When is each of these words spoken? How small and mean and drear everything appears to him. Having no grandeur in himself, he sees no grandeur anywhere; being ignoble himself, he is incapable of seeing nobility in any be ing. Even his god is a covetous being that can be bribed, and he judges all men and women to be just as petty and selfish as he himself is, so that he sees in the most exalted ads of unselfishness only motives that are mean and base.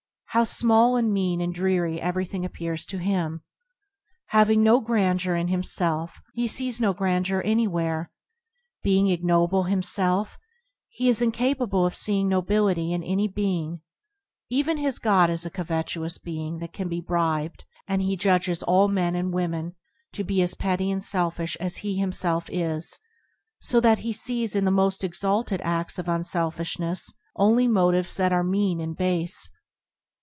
How 0.33 0.45
small 0.45 0.95
and 0.95 1.11
mean 1.11 1.41
and 1.41 1.53
drear 1.53 1.83
everything 1.85 2.45
appears 2.45 2.85
to 2.85 2.99
him. 2.99 3.43
Having 4.27 4.63
no 4.63 4.79
grandeur 4.79 5.35
in 5.35 5.49
himself, 5.49 6.21
he 6.33 6.47
sees 6.47 6.79
no 6.79 6.93
grandeur 6.93 7.41
anywhere; 7.43 8.13
being 8.81 9.09
ignoble 9.09 9.63
himself, 9.63 10.37
he 10.87 11.09
is 11.09 11.21
incapable 11.21 11.85
of 11.85 11.93
seeing 11.97 12.29
nobility 12.29 12.93
in 12.93 13.03
any 13.03 13.27
be 13.27 13.57
ing. 13.57 13.81
Even 14.49 14.77
his 14.77 14.99
god 14.99 15.29
is 15.29 15.45
a 15.45 15.49
covetous 15.49 16.17
being 16.17 16.59
that 16.59 16.71
can 16.71 16.87
be 16.87 17.01
bribed, 17.01 17.65
and 17.85 18.01
he 18.01 18.15
judges 18.15 18.63
all 18.63 18.87
men 18.87 19.15
and 19.17 19.33
women 19.33 19.75
to 20.13 20.23
be 20.23 20.37
just 20.37 20.53
as 20.53 20.61
petty 20.63 20.89
and 20.91 21.03
selfish 21.03 21.57
as 21.59 21.75
he 21.83 21.97
himself 21.97 22.49
is, 22.49 22.97
so 23.59 23.81
that 23.81 23.99
he 23.99 24.13
sees 24.13 24.55
in 24.55 24.63
the 24.63 24.71
most 24.71 25.03
exalted 25.03 25.59
ads 25.59 25.99
of 25.99 26.07
unselfishness 26.07 27.11
only 27.35 27.67
motives 27.67 28.15
that 28.15 28.31
are 28.31 28.45
mean 28.45 28.79
and 28.79 28.95
base. 28.95 29.49